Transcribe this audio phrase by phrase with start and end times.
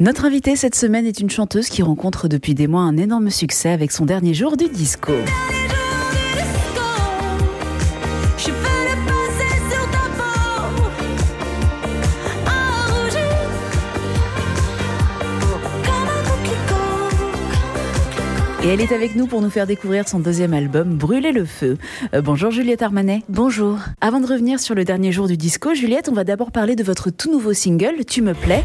[0.00, 3.70] Notre invitée cette semaine est une chanteuse qui rencontre depuis des mois un énorme succès
[3.70, 5.10] avec son dernier jour du disco.
[18.62, 21.76] Et elle est avec nous pour nous faire découvrir son deuxième album, Brûler le feu.
[22.14, 23.22] Euh, bonjour Juliette Armanet.
[23.28, 23.78] Bonjour.
[24.00, 26.84] Avant de revenir sur le dernier jour du disco, Juliette, on va d'abord parler de
[26.84, 28.62] votre tout nouveau single, Tu me plais.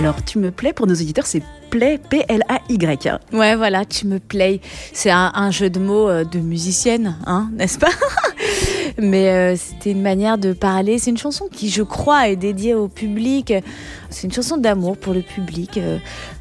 [0.00, 3.18] Alors, Tu me plais, pour nos auditeurs, c'est play, P-L-A-Y.
[3.34, 4.62] Ouais, voilà, tu me plais.
[4.94, 7.90] C'est un, un jeu de mots euh, de musicienne, hein, n'est-ce pas?
[8.98, 10.98] Mais euh, c'était une manière de parler.
[10.98, 13.52] C'est une chanson qui, je crois, est dédiée au public.
[14.10, 15.98] C'est une chanson d'amour pour le public euh,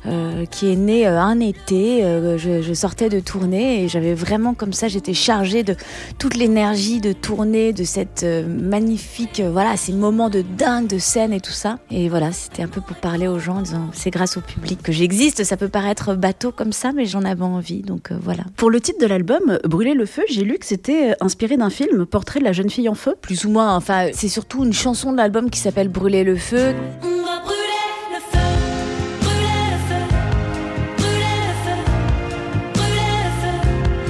[0.07, 2.01] euh, qui est née euh, un été.
[2.37, 5.75] Je, je sortais de tournée et j'avais vraiment comme ça, j'étais chargée de
[6.17, 11.39] toute l'énergie de tournée, de cette magnifique, voilà, ces moments de dingue, de scène et
[11.39, 11.77] tout ça.
[11.91, 14.81] Et voilà, c'était un peu pour parler aux gens en disant c'est grâce au public
[14.81, 15.43] que j'existe.
[15.43, 17.81] Ça peut paraître bateau comme ça, mais j'en avais envie.
[17.81, 18.43] Donc voilà.
[18.55, 22.05] Pour le titre de l'album, Brûler le feu, j'ai lu que c'était inspiré d'un film,
[22.05, 23.15] Portrait de la jeune fille en feu.
[23.21, 26.73] Plus ou moins, enfin, c'est surtout une chanson de l'album qui s'appelle Brûler le feu.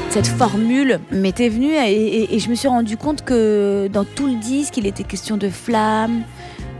[0.10, 1.00] Cette formule.
[1.12, 5.04] M'était venue et, je me suis rendu compte que dans tout le disque, il était
[5.04, 6.24] question de flammes,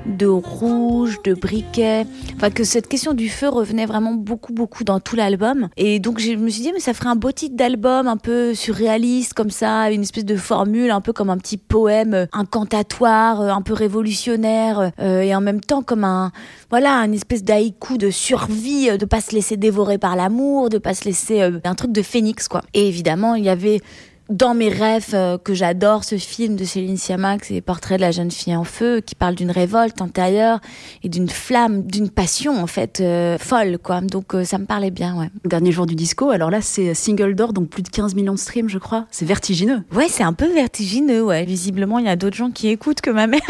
[0.06, 2.06] de rouge, de briquet.
[2.36, 5.70] Enfin, que cette question du feu revenait vraiment beaucoup, beaucoup dans tout l'album.
[5.78, 8.54] Et donc, je me suis dit, mais ça ferait un beau titre d'album, un peu
[8.54, 13.42] surréaliste, comme ça, une espèce de formule, un peu comme un petit poème euh, incantatoire,
[13.42, 16.32] euh, un peu révolutionnaire, euh, et en même temps comme un,
[16.70, 20.94] voilà, une espèce d'haïku de survie, de pas se laisser dévorer par l'amour, de pas
[20.94, 22.62] se laisser, un truc de phénix, quoi.
[22.74, 23.82] Et évidemment, il y avait
[24.30, 28.12] dans mes rêves euh, que j'adore ce film de Céline Sciamma, c'est Portrait de la
[28.12, 30.60] jeune fille en feu, qui parle d'une révolte intérieure
[31.04, 34.02] et d'une flamme, d'une passion en fait euh, folle quoi.
[34.02, 35.30] Donc euh, ça me parlait bien, ouais.
[35.46, 38.40] Dernier jour du disco, alors là, c'est single d'or, donc plus de 15 millions de
[38.40, 39.08] streams, je crois.
[39.10, 39.82] C'est vertigineux.
[39.94, 41.46] Ouais, c'est un peu vertigineux, ouais.
[41.46, 43.42] Visiblement, il y a d'autres gens qui écoutent que ma mère.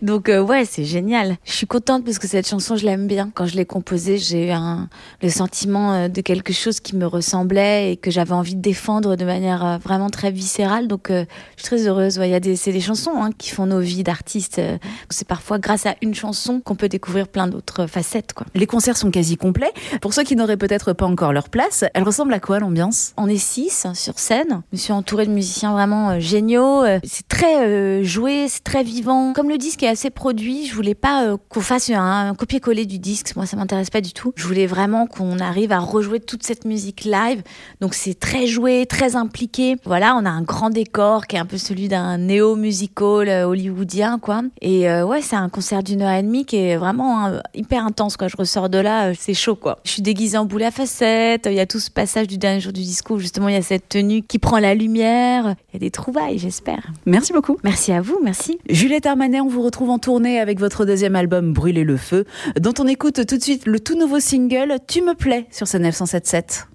[0.00, 1.36] Donc ouais, c'est génial.
[1.44, 3.30] Je suis contente parce que cette chanson, je l'aime bien.
[3.34, 4.88] Quand je l'ai composée, j'ai eu un,
[5.22, 9.24] le sentiment de quelque chose qui me ressemblait et que j'avais envie de défendre de
[9.24, 10.88] manière euh, vraiment très viscérale.
[10.88, 11.24] Donc euh,
[11.56, 12.18] je suis très heureuse.
[12.18, 14.58] Ouais, il y a des, c'est des chansons hein, qui font nos vies d'artistes.
[14.58, 14.78] Euh,
[15.10, 18.46] C'est parfois grâce à une chanson qu'on peut découvrir plein d'autres facettes, quoi.
[18.54, 19.72] Les concerts sont quasi complets.
[20.00, 23.12] Pour ceux qui n'auraient peut-être pas encore leur place, elle ressemble à quoi l'ambiance?
[23.16, 24.62] On est six sur scène.
[24.72, 26.84] Je suis entourée de musiciens vraiment géniaux.
[27.04, 29.32] C'est très euh, joué, c'est très vivant.
[29.32, 32.86] Comme le disque est assez produit, je voulais pas euh, qu'on fasse un, un copier-coller
[32.86, 33.34] du disque.
[33.36, 34.32] Moi, ça m'intéresse pas du tout.
[34.36, 37.42] Je voulais vraiment qu'on arrive à rejouer toute cette musique live.
[37.80, 39.53] Donc c'est très joué, très impliqué.
[39.84, 44.18] Voilà, on a un grand décor qui est un peu celui d'un néo-musical euh, hollywoodien,
[44.18, 44.42] quoi.
[44.60, 47.84] Et euh, ouais, c'est un concert d'une heure et demie qui est vraiment euh, hyper
[47.84, 48.28] intense, quoi.
[48.28, 49.78] Je ressors de là, euh, c'est chaud, quoi.
[49.84, 51.46] Je suis déguisée en boule à facettes.
[51.46, 53.58] Il y a tout ce passage du dernier jour du disco où justement il y
[53.58, 55.54] a cette tenue qui prend la lumière.
[55.70, 56.90] Il y a des trouvailles, j'espère.
[57.06, 57.58] Merci beaucoup.
[57.62, 58.58] Merci à vous, merci.
[58.68, 62.24] Juliette Armanet, on vous retrouve en tournée avec votre deuxième album Brûler le feu,
[62.58, 65.76] dont on écoute tout de suite le tout nouveau single Tu me plais sur ce
[65.76, 66.66] 977.